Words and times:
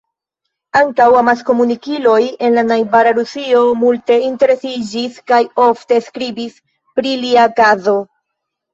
Ankaŭ 0.77 1.09
amaskomunikiloj 1.19 2.17
en 2.47 2.57
la 2.61 2.65
najbara 2.71 3.13
Rusio 3.19 3.63
multe 3.83 4.19
interesiĝis 4.31 5.23
kaj 5.31 5.43
ofte 5.69 6.03
skribis 6.11 6.61
pri 6.99 7.17
lia 7.25 7.51
kazo. 7.65 8.01